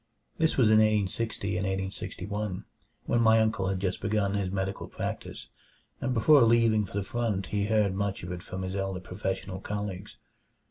This 0.39 0.57
was 0.57 0.69
in 0.71 0.77
1860 0.79 1.57
and 1.57 1.63
1861, 1.67 2.65
when 3.05 3.21
my 3.21 3.39
uncle 3.39 3.67
had 3.67 3.79
just 3.79 4.01
begun 4.01 4.33
his 4.33 4.49
medical 4.49 4.87
practise; 4.87 5.47
and 5.99 6.11
before 6.11 6.41
leaving 6.41 6.85
for 6.87 6.97
the 6.97 7.03
front 7.03 7.45
he 7.53 7.67
heard 7.67 7.93
much 7.93 8.23
of 8.23 8.31
it 8.31 8.41
from 8.41 8.63
his 8.63 8.75
elder 8.75 8.99
professional 8.99 9.59
colleagues. 9.59 10.17